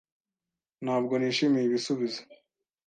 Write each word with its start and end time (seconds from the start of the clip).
Ntabwo 0.83 1.13
nishimiye 1.15 1.65
ibisubizo. 1.67 2.21